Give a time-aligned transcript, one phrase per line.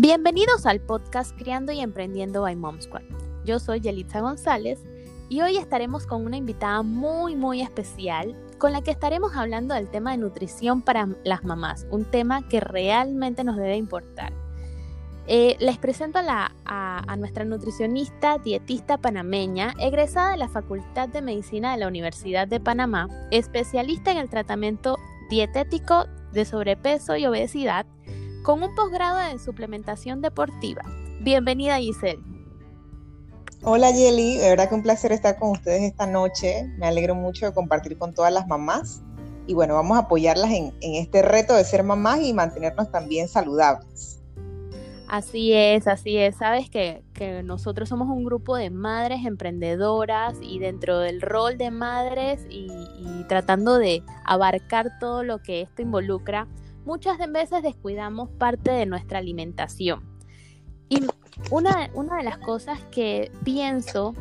[0.00, 3.02] Bienvenidos al podcast Criando y Emprendiendo by Mom Squad.
[3.44, 4.78] Yo soy Yelitza González
[5.28, 9.90] y hoy estaremos con una invitada muy muy especial con la que estaremos hablando del
[9.90, 14.32] tema de nutrición para las mamás, un tema que realmente nos debe importar.
[15.26, 21.72] Eh, les presento a, a, nuestra nutricionista dietista panameña, egresada de la Facultad de Medicina
[21.72, 24.96] de la Universidad de Panamá, especialista en el tratamiento
[25.28, 27.84] dietético de sobrepeso y obesidad
[28.48, 30.80] con un posgrado en suplementación deportiva.
[31.20, 32.22] Bienvenida Giselle.
[33.62, 36.64] Hola Yeli, de verdad que un placer estar con ustedes esta noche.
[36.78, 39.02] Me alegro mucho de compartir con todas las mamás.
[39.46, 44.22] Y bueno, vamos a apoyarlas en, este reto de ser mamás y mantenernos también saludables.
[45.08, 46.36] Así es, así es.
[46.36, 47.02] Sabes que,
[47.44, 52.70] nosotros somos un grupo de madres emprendedoras y dentro del rol de madres y
[53.28, 56.48] tratando de abarcar todo lo que esto involucra,
[56.84, 60.02] muchas veces descuidamos parte de nuestra alimentación.
[60.88, 61.04] Y
[61.50, 64.14] una, de las cosas que pienso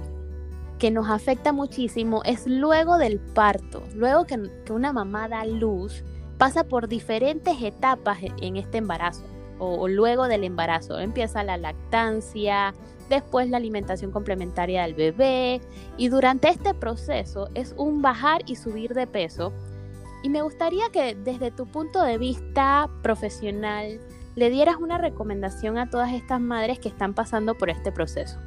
[0.80, 6.04] que nos afecta muchísimo es luego del parto, luego que, una mamá da luz,
[6.38, 9.24] pasa por diferentes etapas e, en este embarazo
[9.60, 11.00] o, luego del embarazo.
[11.00, 12.74] Empieza la lactancia,
[13.10, 15.62] después la alimentación complementaria del bebé
[15.98, 19.52] y durante este proceso es un bajar y subir de peso
[20.24, 24.00] y me gustaría que desde tu punto de vista profesional
[24.36, 28.38] le dieras una recomendación a todas estas madres que están pasando por este proceso.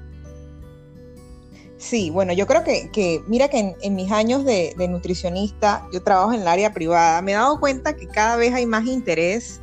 [1.80, 6.42] Sí, bueno, yo creo que, mira que en, mis años de, nutricionista, yo trabajo en
[6.42, 9.62] el área privada, me he dado cuenta que cada vez hay más interés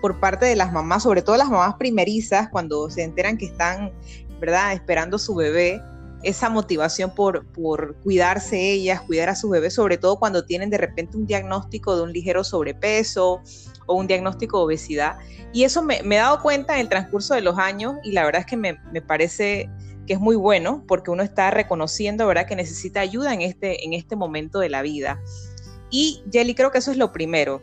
[0.00, 3.92] por parte de las mamás, sobre todo las mamás primerizas, cuando se enteran que están,
[4.40, 5.82] ¿verdad?, esperando su bebé,
[6.22, 10.78] esa motivación por, por cuidarse ellas, cuidar a sus bebés, sobre todo cuando tienen de
[10.78, 13.42] repente un diagnóstico de un ligero sobrepeso
[13.86, 15.16] o un diagnóstico de obesidad.
[15.52, 18.40] Y eso me, he dado cuenta en el transcurso de los años y la verdad
[18.40, 18.74] es que me,
[19.06, 19.70] parece
[20.06, 23.94] que es muy bueno porque uno está reconociendo, ¿verdad?, que necesita ayuda en este, en
[23.94, 25.20] este momento de la vida.
[25.90, 27.62] Y Jelly, creo que eso es lo primero,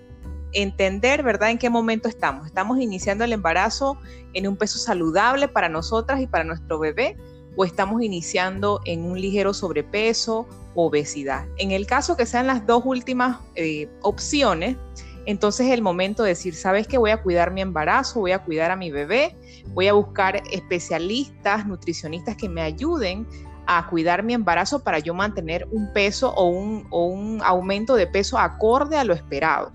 [0.51, 2.47] entender, ¿verdad?, en qué momento estamos.
[2.47, 3.99] Estamos iniciando el embarazo
[4.33, 7.17] en un peso saludable para nosotras y para nuestro bebé
[7.57, 11.45] o estamos iniciando en un ligero sobrepeso o obesidad.
[11.57, 14.77] En el caso que sean las dos últimas eh, opciones,
[15.25, 16.97] entonces es el momento de decir, ¿sabes qué?
[16.97, 19.35] Voy a cuidar mi embarazo, voy a cuidar a mi bebé,
[19.73, 23.27] voy a buscar especialistas, nutricionistas que me ayuden
[23.65, 28.07] a cuidar mi embarazo para yo mantener un peso o un, o un aumento de
[28.07, 29.73] peso acorde a lo esperado,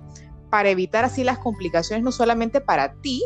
[0.49, 3.23] para evitar así las complicaciones no solamente para ti,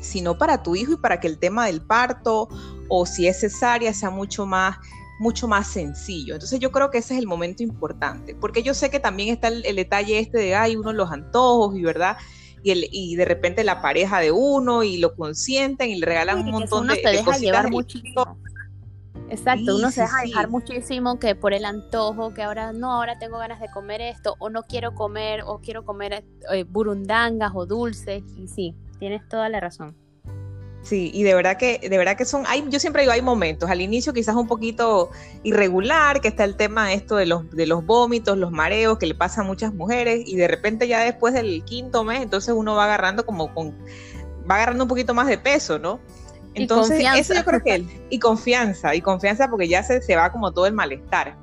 [0.00, 2.48] sino para tu hijo y para que el tema del parto
[2.88, 4.76] o si es cesárea sea mucho más
[5.18, 6.34] mucho más sencillo.
[6.34, 9.48] Entonces yo creo que ese es el momento importante, porque yo sé que también está
[9.48, 12.16] el, detalle este de, ay, uno los antojos y verdad,
[12.62, 16.38] y, el, y de repente la pareja de uno y lo consienten y le regalan
[16.38, 18.38] un montón uno de, se deja llevar muchísimo.
[19.30, 23.38] Exacto, uno se deja dejar muchísimo que por el antojo, que ahora no, ahora tengo
[23.38, 28.22] ganas de comer esto, o no quiero comer, o quiero comer eh, burundangas o dulces,
[28.36, 29.94] y sí, tienes toda la razón.
[30.88, 33.68] Sí, y de verdad que, de verdad que son, hay, yo siempre digo, hay momentos,
[33.68, 35.10] al inicio quizás un poquito
[35.42, 39.14] irregular, que está el tema esto de los, de los vómitos, los mareos, que le
[39.14, 42.84] pasa a muchas mujeres, y de repente ya después del quinto mes, entonces uno va
[42.84, 43.76] agarrando como con,
[44.50, 46.00] va agarrando un poquito más de peso, ¿no?
[46.54, 50.52] Entonces, eso yo creo que, y confianza, y confianza porque ya se, se va como
[50.52, 51.36] todo el malestar.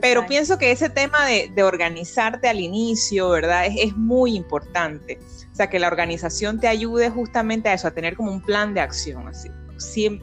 [0.00, 3.66] Pero pienso que ese tema de, de organizarte al inicio, ¿verdad?
[3.66, 5.18] Es, es muy importante
[5.60, 8.80] sea, que la organización te ayude justamente a eso, a tener como un plan de
[8.80, 9.28] acción.
[9.28, 9.50] Así.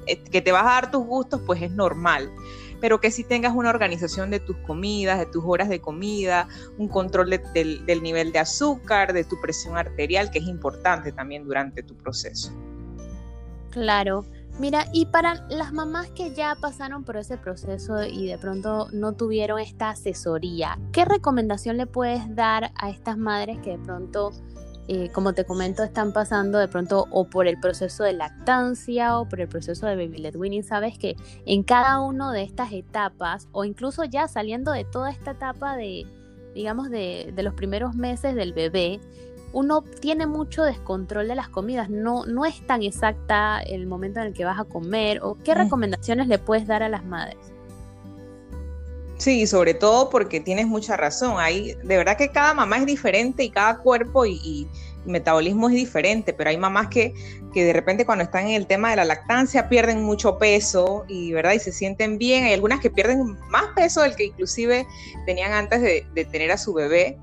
[0.08, 2.32] Eh, que te vas a dar tus gustos, pues es normal
[2.80, 6.88] pero que si tengas una organización de tus comidas, de tus horas de comida, un
[6.88, 11.82] control del, del, nivel de azúcar, de tu presión arterial, que es importante también durante
[11.82, 12.54] tu proceso.
[13.72, 14.26] Claro.
[14.60, 19.14] Mira, y para las mamás que ya pasaron por ese proceso y de pronto no
[19.14, 24.32] tuvieron esta asesoría, ¿qué recomendación le puedes dar a estas madres que de pronto
[24.90, 29.28] eh, como te comento, están pasando de pronto o por el proceso de lactancia o
[29.28, 33.50] por el proceso de baby led winning, sabes que en cada una de estas etapas
[33.52, 36.06] o incluso ya saliendo de toda esta etapa de,
[36.56, 39.02] digamos, de, los primeros meses del bebé,
[39.54, 44.28] uno tiene mucho descontrol de las comidas, no, no es tan exacta el momento en
[44.28, 45.58] el que vas a comer o qué mm.
[45.58, 47.38] recomendaciones le puedes dar a las madres.
[49.18, 51.36] Sí, sobre todo porque tienes mucha razón.
[51.40, 54.68] Hay, de verdad que cada mamá es diferente y cada cuerpo y,
[55.06, 57.14] metabolismo es diferente, pero hay mamás que,
[57.54, 61.32] que, de repente cuando están en el tema de la lactancia pierden mucho peso y,
[61.32, 61.54] ¿verdad?
[61.54, 62.44] y se sienten bien.
[62.44, 64.86] Hay algunas que pierden más peso del que inclusive
[65.26, 67.18] tenían antes de, tener a su bebé.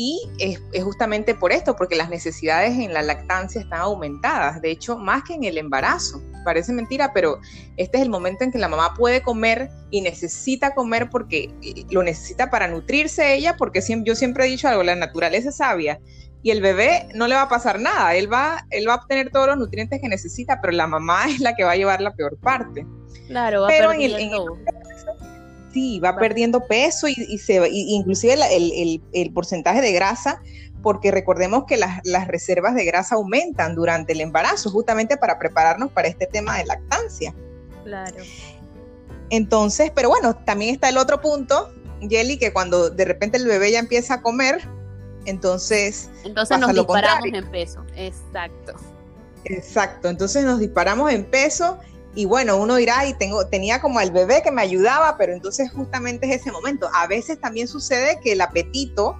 [0.00, 4.96] Y es, justamente por esto, porque las necesidades en la lactancia están aumentadas, de hecho,
[4.96, 6.22] más que en el embarazo.
[6.44, 7.40] Parece mentira, pero
[7.76, 11.84] este es el momento en que la mamá puede comer y necesita comer porque eh,
[11.90, 15.98] lo necesita para nutrirse ella, porque yo siempre he dicho algo, la naturaleza es sabia
[16.44, 19.30] y el bebé no le va a pasar nada, él va, él va a obtener
[19.30, 22.14] todos los nutrientes que necesita, pero la mamá es la que va a llevar la
[22.14, 22.86] peor parte.
[23.26, 24.56] Claro, va pero perdiendo.
[25.78, 28.34] Sí, va, perdiendo peso y, se, inclusive
[29.12, 30.42] el, porcentaje de grasa,
[30.82, 35.92] porque recordemos que las, las reservas de grasa aumentan durante el embarazo, justamente para prepararnos
[35.92, 37.32] para este tema de lactancia.
[37.84, 38.16] Claro.
[39.30, 43.70] Entonces, pero bueno, también está el otro punto, Jelly, que cuando de repente el bebé
[43.70, 44.60] ya empieza a comer,
[45.26, 48.74] entonces, entonces nos disparamos en peso, exacto.
[49.44, 51.78] Exacto, entonces nos disparamos en peso
[52.18, 55.70] y bueno, uno dirá, y tengo, tenía como el bebé que me ayudaba, pero entonces
[55.70, 56.90] justamente es ese momento.
[56.92, 59.16] A veces también sucede que el apetito,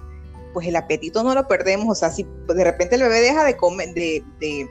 [0.53, 3.55] pues el apetito no lo perdemos, o sea, si de repente el bebé deja de
[3.55, 4.69] comer, de, de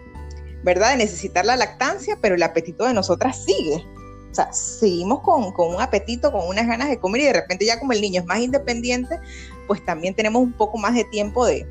[0.62, 0.90] ¿verdad?
[0.90, 3.82] De necesitar la lactancia, pero el apetito de nosotras sigue.
[4.30, 7.64] O sea, seguimos con, con, un apetito, con unas ganas de comer y de repente
[7.64, 9.18] ya como el niño es más independiente,
[9.66, 11.66] pues también tenemos un poco más de tiempo de,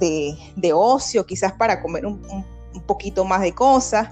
[0.00, 2.20] de, ocio, quizás para comer un,
[2.74, 4.08] un, poquito más de cosas.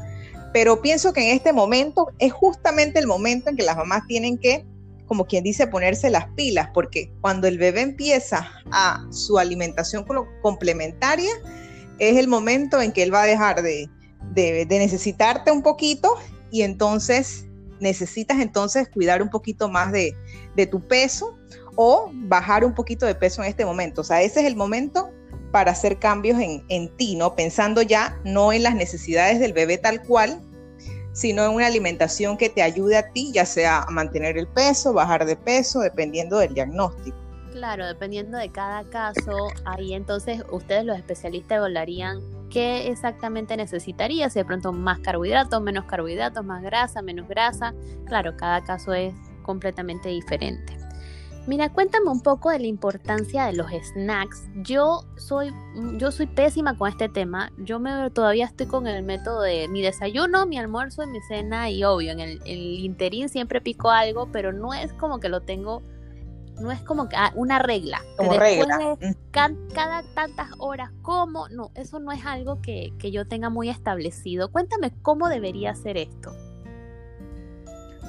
[0.52, 4.38] Pero pienso que en este momento es justamente el momento en que las mamás tienen
[4.38, 4.64] que,
[5.06, 10.04] como quien dice, ponerse las pilas, porque cuando el bebé empieza a su alimentación
[10.42, 11.32] complementaria,
[11.98, 13.88] es el momento en que él va a dejar de,
[14.32, 16.16] de, de necesitarte un poquito
[16.50, 17.46] y entonces
[17.82, 20.16] necesitas entonces cuidar un poquito más de,
[20.70, 21.36] tu peso
[21.74, 24.00] o bajar un poquito de peso en este momento.
[24.00, 25.10] O sea, ese es el momento
[25.52, 27.36] para hacer cambios en, en ti, ¿no?
[27.36, 30.40] Pensando ya no en las necesidades del bebé tal cual,
[31.12, 34.92] sino en una alimentación que te ayude a ti, ya sea a mantener el peso,
[34.92, 37.16] bajar de peso, dependiendo del diagnóstico.
[37.52, 44.38] Claro, dependiendo de cada caso, ahí entonces ustedes los especialistas evaluarían qué exactamente necesitaría, si
[44.38, 47.74] de pronto más carbohidratos, menos carbohidratos, más grasa, menos grasa.
[48.06, 50.76] Claro, cada caso es completamente diferente.
[51.46, 54.44] Mira, cuéntame un poco de la importancia de los snacks.
[54.62, 55.52] Yo soy,
[55.96, 57.50] yo soy pésima con este tema.
[57.58, 61.68] Yo me, todavía estoy con el método de mi desayuno, mi almuerzo y mi cena.
[61.68, 65.28] Y obvio, en el, en el interín siempre pico algo, pero no es como que
[65.28, 65.82] lo tengo
[66.60, 68.02] no es como que ah, una regla.
[68.16, 68.96] Como regla.
[69.30, 71.48] cada, tantas horas, ¿cómo?
[71.48, 74.50] No, eso no es algo que, yo tenga muy establecido.
[74.50, 76.32] Cuéntame cómo debería ser esto.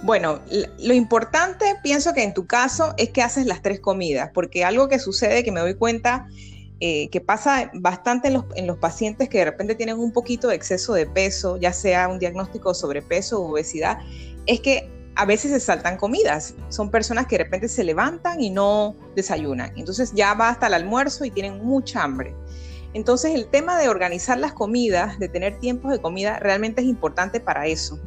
[0.03, 0.41] Bueno,
[0.79, 4.89] lo importante, pienso que en tu caso, es que haces las tres comidas, porque algo
[4.89, 6.27] que sucede, que me doy cuenta,
[6.81, 10.49] eh, que pasa bastante en los, en los, pacientes que de repente tienen un poquito
[10.49, 13.99] de exceso de peso, ya sea un diagnóstico de sobrepeso o obesidad,
[14.45, 16.55] es que a veces se saltan comidas.
[16.69, 19.71] Son personas que de repente se levantan y no desayunan.
[19.77, 22.35] Entonces ya va hasta el almuerzo y tienen mucha hambre.
[22.93, 27.39] Entonces el tema de organizar las comidas, de tener tiempos de comida, realmente es importante
[27.39, 27.99] para eso,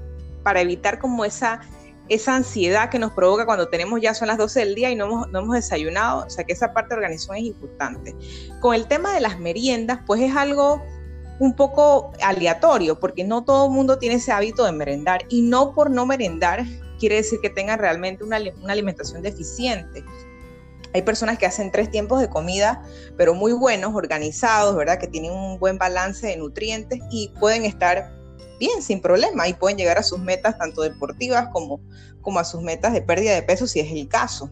[0.43, 1.61] para evitar como esa,
[2.09, 5.07] esa ansiedad que nos provoca cuando tenemos ya son las 12 del día y no
[5.07, 6.25] hemos, no hemos desayunado.
[6.27, 8.15] O sea que esa parte de organización es importante.
[8.61, 10.83] Con el tema de las meriendas, pues es algo
[11.39, 15.75] un poco aleatorio, porque no todo el mundo tiene ese hábito de merendar y no
[15.75, 16.65] por no merendar
[16.99, 18.37] quiere decir que tengan realmente una,
[18.69, 20.05] alimentación deficiente.
[20.95, 22.83] Hay personas que hacen tres tiempos de comida,
[23.19, 24.99] pero muy buenos, organizados, ¿verdad?
[24.99, 28.16] Que tienen un buen balance de nutrientes y pueden estar
[28.59, 31.81] bien, sin problema, y pueden llegar a sus metas tanto deportivas como,
[32.21, 34.51] como a sus metas de pérdida de peso, si es el caso.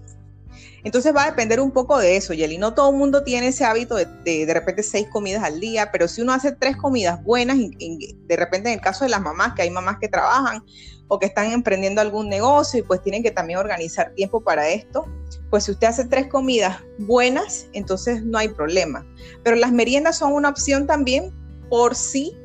[0.85, 2.59] Entonces va a depender un poco de eso, Yeli.
[2.59, 6.07] No todo el mundo tiene ese hábito de, de, repente seis comidas al día, pero
[6.09, 9.63] si uno hace tres comidas buenas, de repente en el caso de las mamás, que
[9.63, 10.63] hay mamás que trabajan
[11.09, 15.07] o que están emprendiendo algún negocio y pues tienen que también organizar tiempo para esto,
[15.51, 19.07] pues si usted hace tres comidas buenas, entonces no hay problema.
[19.43, 21.33] Pero las meriendas son una opción también
[21.71, 22.37] por si,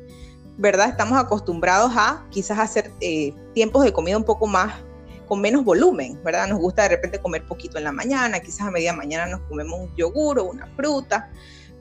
[0.60, 0.90] ¿verdad?
[0.90, 4.74] Estamos acostumbrados a quizás hacer eh, tiempos de comida un poco más
[5.26, 6.48] con menos volumen, ¿verdad?
[6.48, 9.80] Nos gusta de repente comer poquito en la mañana, quizás a media mañana nos comemos
[9.80, 11.30] un yogur o una fruta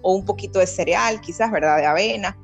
[0.01, 1.75] o un poquito de cereal, quizás, ¿verdad?
[1.77, 2.37] De avena.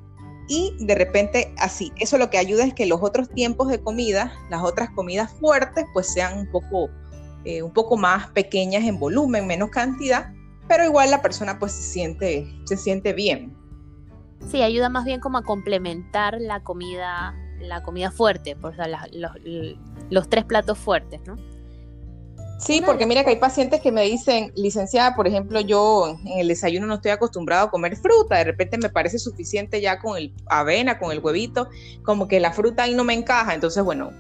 [0.50, 4.34] Y de repente así, eso lo que ayuda es que los otros tiempos de comida,
[4.50, 6.90] las otras comidas fuertes, pues sean un poco,
[7.46, 10.34] eh, un poco más pequeñas en volumen, menos cantidad,
[10.68, 13.56] pero igual la persona pues se siente, se siente bien.
[14.50, 18.76] Sí, ayuda más bien como a complementar la comida, la comida fuerte, por
[19.14, 19.32] los,
[20.10, 21.36] los tres platos fuertes, ¿no?
[22.58, 26.48] Sí, porque mira que hay pacientes que me dicen, licenciada, por ejemplo, yo en el
[26.48, 30.34] desayuno no estoy acostumbrado a comer fruta, de repente me parece suficiente ya con el
[30.48, 31.70] avena, con el huevito,
[32.04, 33.54] como que la fruta ahí no me encaja.
[33.54, 34.12] Entonces, bueno,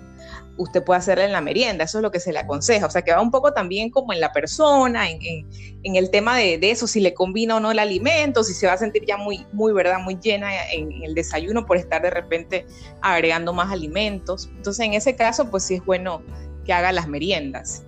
[0.58, 3.02] usted puede hacerla en la merienda, eso es lo que se le aconseja, o sea
[3.02, 5.46] que va un poco también como en la persona, en,
[5.84, 8.78] el tema de, eso, si le combina o no el alimento, si se va a
[8.78, 10.00] sentir ya muy, muy, ¿verdad?
[10.00, 12.66] Muy llena en, el desayuno por estar de repente
[13.02, 14.50] agregando más alimentos.
[14.56, 16.24] Entonces en ese caso, pues sí es bueno
[16.66, 17.84] que haga las meriendas.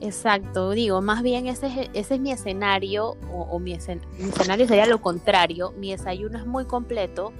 [0.00, 3.78] Exacto, digo, más bien ese es, ese es mi escenario, o, mi,
[4.18, 7.32] mi escenario sería lo contrario, mi desayuno es muy completo,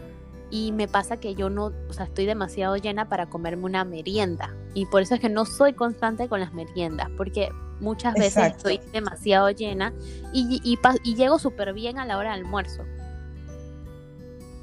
[0.53, 4.55] y me pasa que yo no, o sea, estoy demasiado llena para comerme una merienda
[4.75, 7.49] y por eso es que no soy constante con las meriendas, porque
[7.81, 9.95] muchas veces estoy demasiado llena
[10.35, 12.85] y, y, llego súper bien a la hora del almuerzo.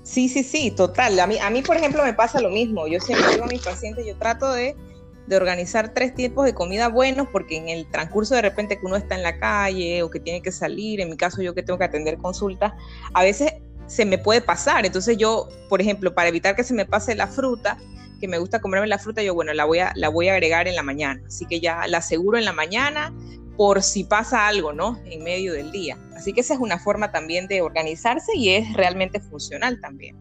[0.03, 1.19] Sí, sí, sí, total.
[1.19, 2.87] A mí, a mí, por ejemplo, me pasa lo mismo.
[2.87, 4.75] Yo siempre digo a mis pacientes, yo trato de,
[5.25, 8.95] de organizar tres tipos de comida buenos porque en el transcurso de repente que uno
[8.95, 11.79] está en la calle o que tiene que salir, en mi caso yo que tengo
[11.79, 12.73] que atender consultas,
[13.13, 13.53] a veces
[13.89, 14.85] se me puede pasar.
[14.85, 17.77] Entonces yo, por ejemplo, para evitar que se me pase la fruta,
[18.21, 20.67] que me gusta comerme la fruta, yo, bueno, la voy a, la voy a agregar
[20.67, 21.21] en la mañana.
[21.25, 23.13] Así que ya la aseguro en la mañana
[23.57, 24.99] por si pasa algo, ¿no?
[25.05, 25.97] En medio del día.
[26.15, 30.15] Así que esa es una forma también de organizarse y es realmente funcional también.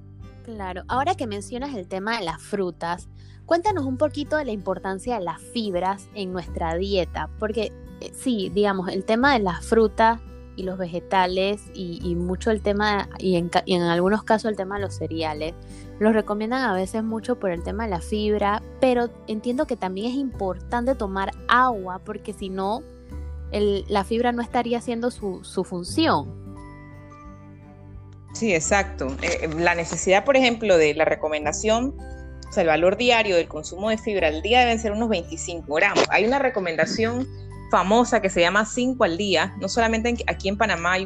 [0.44, 3.08] Claro, ahora que mencionas el tema de las frutas,
[3.44, 7.70] cuéntanos un poquito de la importancia de las fibras en nuestra dieta, porque
[8.00, 10.20] eh, sí, digamos, el tema de las frutas
[10.58, 14.96] y los vegetales y, mucho el tema, y en, algunos casos el tema de los
[14.96, 15.54] cereales,
[16.00, 20.10] los recomiendan a veces mucho por el tema de la fibra, pero entiendo que también
[20.10, 22.82] es importante tomar agua porque si no,
[23.52, 26.36] la fibra no estaría haciendo su, función.
[28.34, 29.16] Sí, exacto.
[29.22, 31.94] Eh, la necesidad, por ejemplo, de la recomendación,
[32.48, 35.72] o sea, el valor diario del consumo de fibra al día deben ser unos 25
[35.72, 36.04] gramos.
[36.10, 37.28] Hay una recomendación
[37.70, 39.54] famosa que se llama 5 al día.
[39.60, 40.96] No solamente aquí en Panamá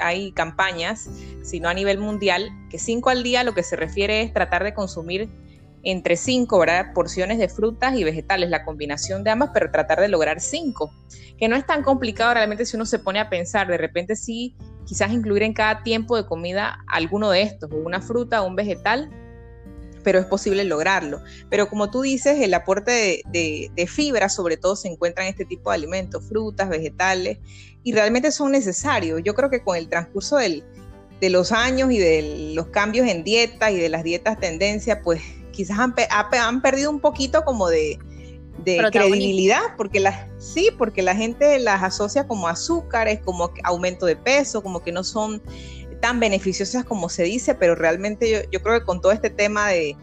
[0.00, 1.08] hay, campañas,
[1.42, 4.74] sino a nivel mundial, que 5 al día lo que se refiere es tratar de
[4.74, 5.28] consumir
[5.84, 6.64] entre 5
[6.94, 10.92] porciones de frutas y vegetales, la combinación de ambas, pero tratar de lograr 5,
[11.36, 14.54] que no es tan complicado realmente si uno se pone a pensar, de repente sí,
[14.86, 19.10] quizás incluir en cada tiempo de comida alguno de estos, una fruta o un vegetal,
[20.02, 21.22] pero es posible lograrlo.
[21.48, 25.70] Pero como tú dices, el aporte de, fibra sobre todo se encuentra en este tipo
[25.70, 27.38] de alimentos, frutas, vegetales,
[27.82, 29.20] y realmente son necesarios.
[29.24, 33.70] Yo creo que con el transcurso de los años y de los cambios en dieta
[33.70, 37.98] y de las dietas tendencia, pues quizás han, perdido un poquito como de,
[38.64, 44.62] credibilidad, porque la, sí, porque la gente las asocia como azúcares, como aumento de peso,
[44.62, 45.42] como que no son
[46.02, 49.96] tan beneficiosas como se dice, pero realmente yo, creo que con todo este tema de,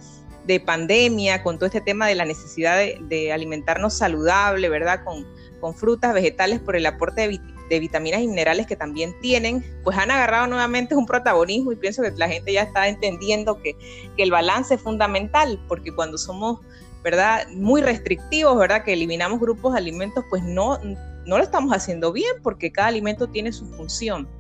[0.66, 5.04] pandemia, con todo este tema de la necesidad de, alimentarnos saludable, ¿verdad?
[5.04, 5.28] Con,
[5.76, 7.28] frutas, vegetales, por el aporte
[7.70, 12.02] de, vitaminas y minerales que también tienen, pues han agarrado nuevamente un protagonismo y pienso
[12.02, 13.76] que la gente ya está entendiendo que,
[14.16, 16.62] que el balance es fundamental, porque cuando somos,
[17.04, 17.46] ¿verdad?
[17.50, 18.86] Muy restrictivos, ¿verdad?
[18.86, 20.80] Que eliminamos grupos de alimentos, pues no,
[21.26, 24.39] no lo estamos haciendo bien porque cada alimento tiene su función.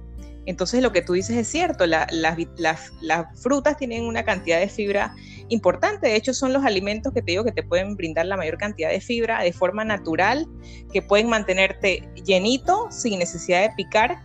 [0.49, 2.09] Entonces lo que tú dices es cierto, las
[3.35, 5.13] frutas tienen una cantidad de fibra
[5.49, 8.57] importante, de hecho son los alimentos que te digo que te pueden brindar la mayor
[8.57, 10.47] cantidad de fibra de forma natural,
[10.91, 14.17] que pueden mantenerte llenito sin necesidad de picar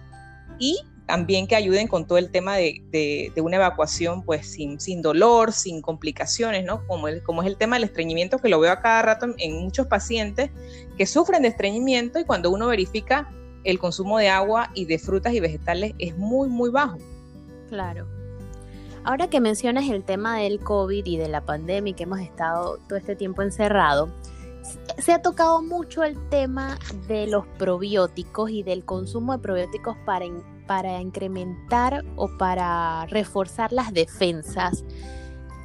[0.58, 5.82] y también que ayuden con todo el tema de, una evacuación pues sin, dolor, sin
[5.82, 6.86] complicaciones, ¿no?
[6.86, 10.48] Como es el tema del estreñimiento que lo veo a cada rato en muchos pacientes
[10.96, 13.30] que sufren de estreñimiento y cuando uno verifica
[13.64, 16.98] el consumo de agua y de frutas y vegetales es muy, muy bajo.
[17.68, 18.06] Claro.
[19.04, 22.78] Ahora que mencionas el tema del COVID y de la pandemia y que hemos estado
[22.88, 24.08] todo este tiempo encerrado,
[24.98, 30.24] se ha tocado mucho el tema de los probióticos y del consumo de probióticos para,
[30.66, 34.84] para incrementar o para reforzar las defensas.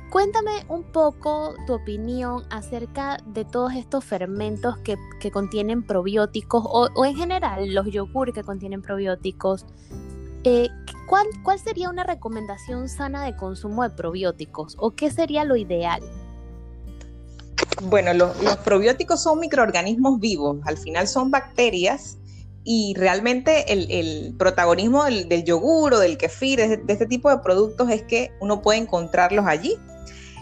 [0.10, 4.98] Cuéntame un poco tu opinión acerca de todos estos fermentos que,
[5.32, 9.66] contienen probióticos o, en general los yogur que contienen probióticos.
[10.44, 10.70] Eh,
[11.08, 16.02] ¿cuál, ¿Cuál sería una recomendación sana de consumo de probióticos o qué sería lo ideal?
[17.84, 18.36] Bueno, los,
[18.66, 22.18] probióticos son microorganismos vivos, al final son bacterias
[22.64, 28.04] y realmente el, protagonismo del, yogur o del kefir, de, este tipo de productos, es
[28.04, 29.78] que uno puede encontrarlos allí.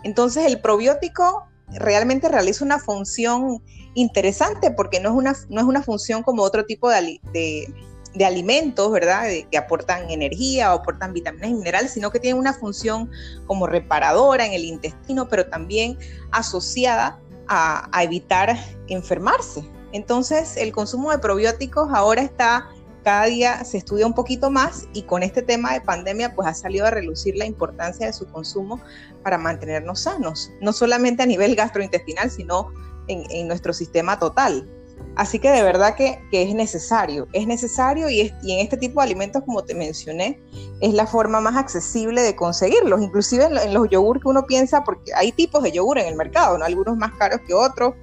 [0.03, 3.61] Entonces el probiótico realmente realiza una función
[3.93, 8.91] interesante porque no es una, no es una función como otro tipo de, de, alimentos,
[8.91, 9.25] ¿verdad?
[9.51, 13.11] que aportan energía o aportan vitaminas y minerales, sino que tiene una función
[13.45, 15.97] como reparadora en el intestino, pero también
[16.31, 19.69] asociada a, a evitar enfermarse.
[19.91, 22.67] Entonces el consumo de probióticos ahora está
[23.07, 26.53] cada día se estudia un poquito más y con este tema de pandemia pues ha
[26.53, 28.81] salido a relucir la importancia de su consumo
[29.23, 32.69] para mantenernos sanos, no solamente a nivel gastrointestinal, sino
[33.07, 34.69] en, nuestro sistema total.
[35.15, 39.41] Así que de verdad que, es necesario, es necesario y, en este tipo de alimentos,
[39.45, 40.41] como te mencioné,
[40.81, 45.13] es la forma más accesible de conseguirlos, inclusive en, los yogur que uno piensa, porque
[45.13, 46.65] hay tipos de yogur en el mercado, ¿no?
[46.65, 47.93] algunos más caros que otros,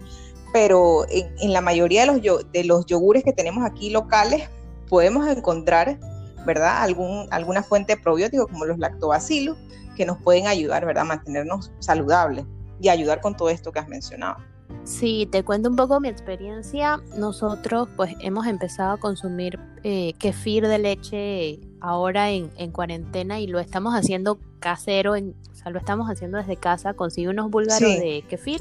[0.54, 4.48] pero en, la mayoría de los, de los yogures que tenemos aquí locales
[4.88, 5.98] podemos encontrar,
[6.46, 6.82] ¿verdad?
[6.82, 9.56] Algún, alguna fuente probiótica como los lactobacilos
[9.96, 11.02] que nos pueden ayudar, ¿verdad?
[11.02, 12.44] A mantenernos saludables
[12.80, 14.36] y ayudar con todo esto que has mencionado.
[14.84, 17.00] Sí, te cuento un poco mi experiencia.
[17.16, 23.60] Nosotros pues hemos empezado a consumir eh, kefir de leche ahora en, cuarentena y lo
[23.60, 26.94] estamos haciendo casero, en, o sea, lo estamos haciendo desde casa.
[26.94, 28.60] Consigo unos búlgaros de kefir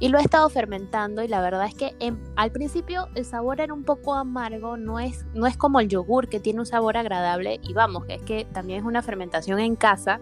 [0.00, 1.94] y lo he estado fermentando y la verdad es que
[2.36, 6.28] al principio el sabor era un poco amargo, no es, no es como el yogur
[6.28, 10.20] que tiene un sabor agradable y vamos, es que también es una fermentación en casa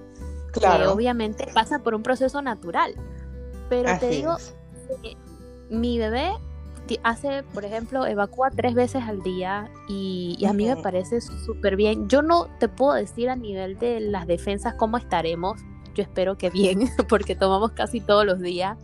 [0.52, 0.85] claro.
[0.85, 2.95] que obviamente pasa por un proceso natural.
[3.68, 4.37] Pero te digo,
[5.68, 6.33] mi bebé
[7.02, 12.09] hace, por ejemplo, evacúa tres veces al día y, a mí me parece súper bien.
[12.09, 15.61] Yo no te puedo decir a nivel de las defensas cómo estaremos.
[15.95, 18.78] Yo espero que bien, porque tomamos casi todos los días.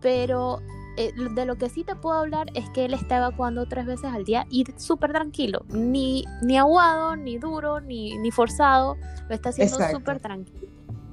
[0.00, 0.60] Pero
[0.96, 4.06] eh, de lo que sí te puedo hablar es que él está evacuando tres veces
[4.06, 5.64] al día y súper tranquilo.
[5.68, 8.96] Ni, ni aguado, ni duro, ni, ni forzado.
[9.28, 10.68] Lo está haciendo súper tranquilo.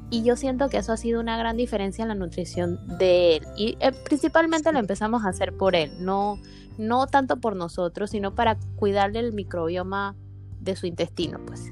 [0.10, 3.48] Y yo siento que eso ha sido una gran diferencia en la nutrición de él.
[3.58, 6.40] Y eh, principalmente lo empezamos a hacer por él, no,
[6.78, 10.16] no tanto por nosotros, sino para cuidarle el microbioma
[10.62, 11.72] de su intestino, pues.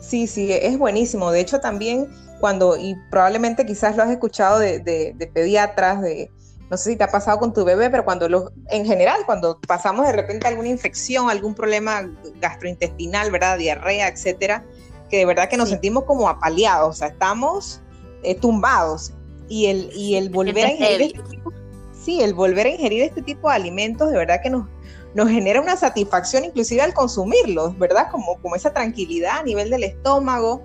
[0.00, 1.30] Sí, sí, es buenísimo.
[1.30, 2.08] De hecho, también
[2.40, 6.30] cuando, y probablemente quizás lo has escuchado de, de, pediatras, de,
[6.70, 9.60] no sé si te ha pasado con tu bebé, pero cuando los, en general, cuando
[9.60, 12.08] pasamos de repente alguna infección, algún problema
[12.40, 13.58] gastrointestinal, ¿verdad?
[13.58, 14.64] Diarrea, etcétera,
[15.10, 17.80] que de verdad que nos sentimos como apaleados, o sea, estamos
[18.22, 19.12] eh, tumbados.
[19.48, 21.52] Y el, y el volver a ingerir este tipo,
[21.92, 24.68] sí, el volver a ingerir este tipo de alimentos de verdad que nos,
[25.14, 28.12] nos genera una satisfacción inclusive al consumirlos, ¿verdad?
[28.12, 30.62] Como, como esa tranquilidad a nivel del estómago.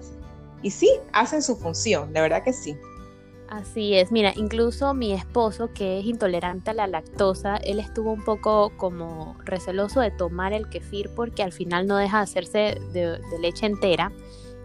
[0.62, 2.78] Y sí, hacen su función, de verdad que sí.
[3.50, 8.24] Así es, mira, incluso mi esposo que es intolerante a la lactosa, él estuvo un
[8.24, 13.20] poco como receloso de tomar el kefir porque al final no deja de hacerse de,
[13.40, 14.12] leche entera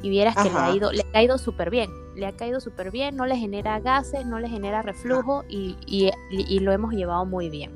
[0.02, 2.90] y vieras que le ha ido, le ha caído súper bien, le ha caído súper
[2.90, 7.50] bien, no le genera gases, no le genera reflujo y, y, lo hemos llevado muy
[7.50, 7.70] bien.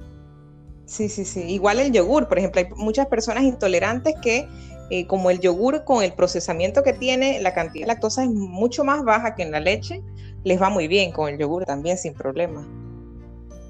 [0.87, 1.41] Sí, sí, sí.
[1.41, 4.49] Igual el yogur, por ejemplo, hay muchas personas intolerantes que
[4.91, 8.85] eh, como el yogur con el procesamiento que tiene, la cantidad de lactosa es mucho
[8.85, 10.03] más baja que en la leche,
[10.45, 12.67] les va muy bien con el yogur también sin problema.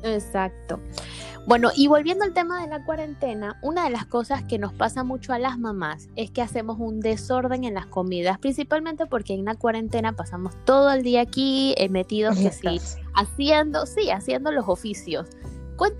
[0.02, 0.80] Exacto.
[1.46, 5.04] Bueno, y volviendo al tema de la cuarentena, una de las cosas que nos pasa
[5.04, 9.44] mucho a las mamás es que hacemos un desorden en las comidas, principalmente porque en
[9.44, 12.80] la cuarentena pasamos todo el día aquí eh, metidos que sí,
[13.14, 15.28] haciendo, sí, haciendo los oficios.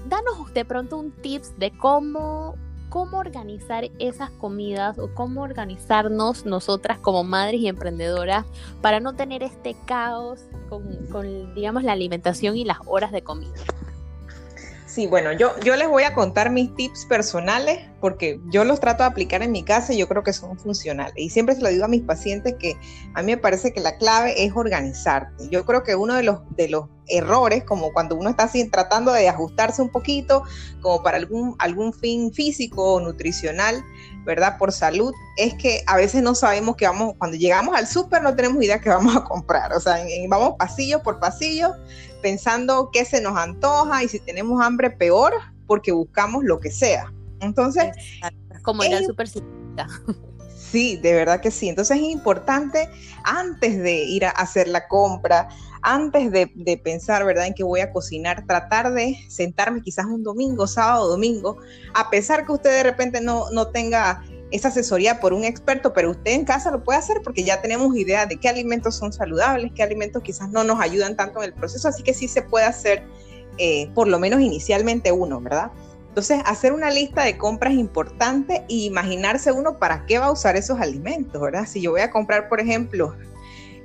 [0.08, 2.54] Danos de pronto un tips de cómo
[2.94, 8.46] cómo organizar esas comidas o cómo organizarnos nosotras como madres y emprendedoras
[8.83, 13.50] para no tener este caos con, digamos, la alimentación y las horas de comida.
[14.87, 19.02] Sí, bueno, yo, yo les voy a contar mis tips personales porque yo los trato
[19.02, 21.14] de aplicar en mi casa y yo creo que son funcionales.
[21.16, 22.76] Y siempre se lo digo a mis pacientes que
[23.14, 25.48] a mí me parece que la clave es organizarte.
[25.48, 29.10] Yo creo que uno de los, de los errores, como cuando uno está así, tratando
[29.10, 30.42] de ajustarse un poquito,
[30.82, 33.82] como para algún, algún fin físico o nutricional,
[34.26, 34.58] ¿verdad?
[34.58, 38.36] Por salud, es que a veces no sabemos que vamos, cuando llegamos al súper no
[38.36, 39.72] tenemos idea que vamos a comprar.
[39.72, 41.72] O sea, vamos pasillo por pasillo
[42.20, 45.32] pensando qué se nos antoja y si tenemos hambre peor
[45.66, 47.10] porque buscamos lo que sea.
[47.40, 47.92] Entonces,
[48.62, 49.29] como ir al super
[50.75, 51.68] Sí, de verdad que sí.
[51.68, 52.88] Entonces es importante
[53.23, 55.49] antes de ir a hacer la compra,
[55.83, 60.23] antes de, de, pensar, ¿verdad?, en que voy a cocinar, tratar de sentarme quizás un
[60.23, 61.59] domingo, sábado, domingo,
[61.92, 66.11] a pesar que usted de repente no, no tenga esa asesoría por un experto, pero
[66.11, 69.73] usted en casa lo puede hacer porque ya tenemos idea de qué alimentos son saludables,
[69.75, 72.64] qué alimentos quizás no nos ayudan tanto en el proceso, así que sí se puede
[72.64, 73.05] hacer
[73.59, 75.70] eh, por lo menos inicialmente uno, ¿verdad?
[76.14, 80.55] Entonces, hacer una lista de compras importante e imaginarse uno para qué va a usar
[80.55, 81.66] esos alimentos, ¿verdad?
[81.66, 83.16] Si yo voy a comprar, por ejemplo,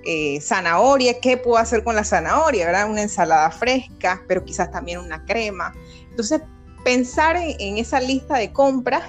[0.06, 2.88] eh, zanahoria, ¿qué puedo hacer con la zanahoria, ¿verdad?
[2.88, 5.74] Una ensalada fresca, pero quizás también una crema.
[6.08, 6.42] Entonces,
[6.84, 9.06] pensar en esa lista de compras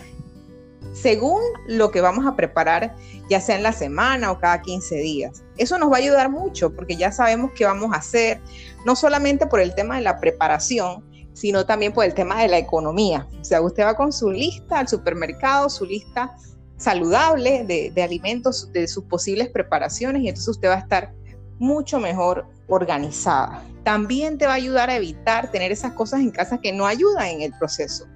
[0.94, 2.96] según lo que vamos a preparar,
[3.28, 5.42] ya sea en la semana o cada 15 días.
[5.59, 8.40] Eso nos va a ayudar mucho porque ya sabemos qué vamos a hacer,
[8.87, 12.58] no solamente por el tema de la preparación, sino también por el tema de la
[12.58, 13.26] economía.
[13.40, 16.36] O sea, usted va con su lista al supermercado, su lista
[16.76, 21.12] saludable de, alimentos, de sus posibles preparaciones, y entonces usted va a estar
[21.58, 23.62] mucho mejor organizada.
[23.84, 27.26] También te va a ayudar a evitar tener esas cosas en casa que no ayudan
[27.26, 28.06] en el proceso.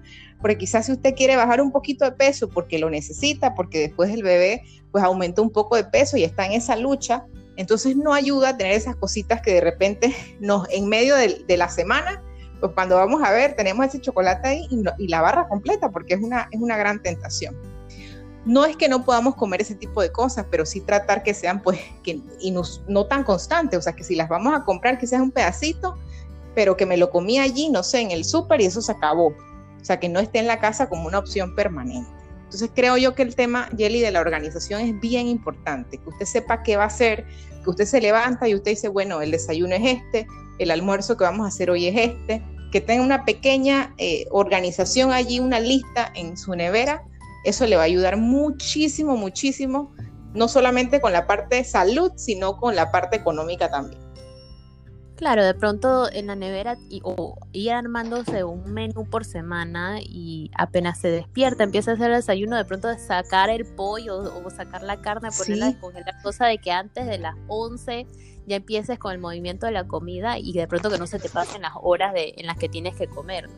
[0.40, 4.11] Porque quizás si usted quiere bajar un poquito de peso porque lo necesita, porque después
[4.11, 8.12] el bebé pues aumentó un poco de peso y está en esa lucha, entonces no
[8.12, 12.22] ayuda a tener esas cositas que de repente nos, en medio de, la semana,
[12.61, 16.23] pues cuando vamos a ver, tenemos ese chocolate ahí y, la barra completa, porque es
[16.23, 17.57] una, es una gran tentación.
[18.45, 21.62] No es que no podamos comer ese tipo de cosas, pero sí tratar que sean,
[21.62, 21.79] pues,
[22.40, 22.55] y
[22.88, 25.97] no, tan constantes, o sea, que si las vamos a comprar, sea un pedacito,
[26.55, 29.29] pero que me lo comí allí, no sé, en el súper y eso se acabó.
[29.29, 32.24] O sea, que no esté en la casa como una opción permanente.
[32.55, 36.25] Entonces creo yo que el tema, Jelly, de la organización es bien importante, que usted
[36.25, 37.27] sepa qué va a hacer,
[37.64, 40.29] que usted se levanta y usted dice, bueno, el desayuno es este,
[40.61, 45.11] el almuerzo que vamos a hacer hoy es este, que tenga una pequeña eh, organización
[45.11, 47.03] allí, una lista en su nevera,
[47.45, 49.93] eso le va a ayudar muchísimo, muchísimo,
[50.33, 54.01] no solamente con la parte de salud, sino con la parte económica también.
[55.16, 60.50] Claro, de pronto en la nevera y, o ir armándose un menú por semana y
[60.57, 64.50] apenas se despierta, empieza a hacer el desayuno, de pronto de sacar el pollo o,
[64.50, 68.09] sacar la carne, ponerla a descongelar, cosa de que antes de las 11
[68.46, 71.29] ya empieces con el movimiento de la comida y de pronto que no se te
[71.29, 73.48] pasen las horas de, en las que tienes que comer.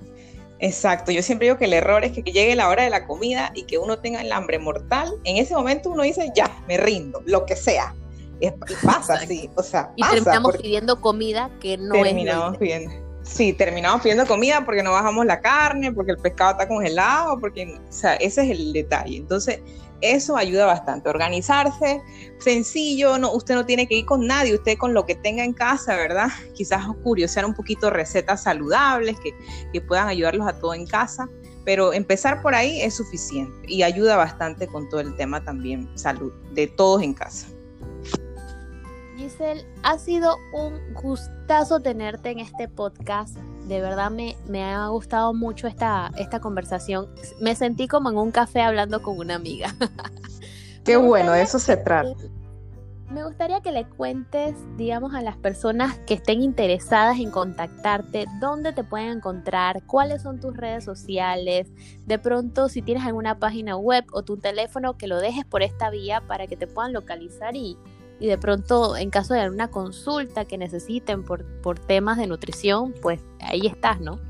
[0.58, 3.06] Exacto, yo siempre digo que el error es que, que llegue la hora de la
[3.06, 6.76] comida y que uno tenga el hambre mortal, en ese momento uno dice, ya, me
[6.76, 7.94] rindo, lo que sea
[8.40, 8.50] y
[8.84, 13.06] pasa así, o sea, y terminamos pidiendo comida que no terminamos pidiendo.
[13.22, 17.76] Sí, terminamos pidiendo comida porque no bajamos la carne, porque el pescado está congelado, porque,
[17.76, 19.16] o sea, ese es el detalle.
[19.16, 19.60] Entonces,
[20.00, 21.08] eso ayuda bastante.
[21.08, 22.00] Organizarse,
[22.38, 25.52] sencillo, no, usted no tiene que ir con nadie, usted con lo que tenga en
[25.52, 26.28] casa, ¿verdad?
[26.54, 29.34] Quizás curiosear un poquito recetas saludables que,
[29.72, 31.28] que puedan ayudarlos a todo en casa,
[31.64, 36.32] pero empezar por ahí es suficiente y ayuda bastante con todo el tema también salud
[36.52, 37.48] de todos en casa.
[39.16, 43.36] Giselle, ha sido un gustazo tenerte en este podcast.
[43.66, 47.08] De verdad me, me ha gustado mucho esta, esta conversación.
[47.40, 49.74] Me sentí como en un café hablando con una amiga.
[50.84, 52.14] Qué bueno, de eso se trata.
[53.10, 58.72] Me gustaría que le cuentes, digamos, a las personas que estén interesadas en contactarte, dónde
[58.72, 61.68] te pueden encontrar, cuáles son tus redes sociales,
[62.04, 65.88] de pronto si tienes alguna página web o tu teléfono, que lo dejes por esta
[65.88, 67.76] vía para que te puedan localizar y,
[68.18, 72.94] y de pronto en caso de alguna consulta que necesiten por, por temas de nutrición,
[73.02, 74.20] pues ahí estás, ¿no?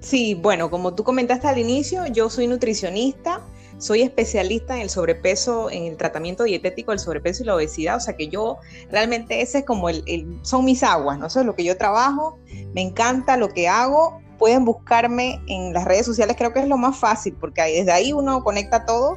[0.00, 3.40] Sí, bueno, como tú comentaste al inicio, yo soy nutricionista,
[3.78, 8.00] soy especialista en el sobrepeso, en el tratamiento dietético del sobrepeso y la obesidad, o
[8.00, 8.58] sea que yo
[8.90, 11.26] realmente ese es como el, son mis aguas, ¿no?
[11.26, 12.38] Eso es lo que yo trabajo,
[12.74, 16.76] me encanta lo que hago, pueden buscarme en las redes sociales, creo que es lo
[16.76, 19.16] más fácil, porque desde ahí uno conecta todo.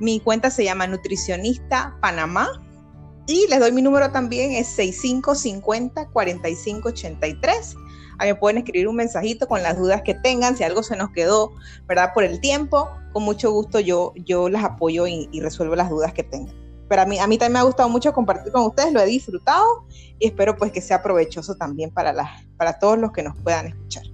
[0.00, 2.62] Mi cuenta se llama Nutricionista Panamá,
[3.26, 7.76] y les doy mi número también, es 6550-4583.
[8.18, 11.10] Ahí me pueden escribir un mensajito con las dudas que tengan, si algo se nos
[11.10, 11.52] quedó,
[11.86, 12.12] ¿verdad?
[12.14, 16.22] Por el tiempo, con mucho gusto yo, yo las apoyo y, resuelvo las dudas que
[16.22, 16.54] tengan.
[16.88, 19.06] Pero a mí, a mí también me ha gustado mucho compartir con ustedes, lo he
[19.06, 19.84] disfrutado
[20.18, 23.66] y espero pues que sea provechoso también para, las, para todos los que nos puedan
[23.66, 24.04] escuchar.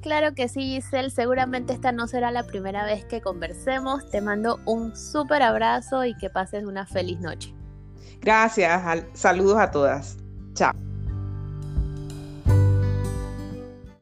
[0.00, 1.10] Claro que sí, Giselle.
[1.10, 4.08] Seguramente esta no será la primera vez que conversemos.
[4.08, 7.57] Te mando un súper abrazo y que pases una feliz noche.
[8.20, 8.82] Gracias,
[9.14, 10.16] saludos a todas.
[10.54, 10.87] Chao.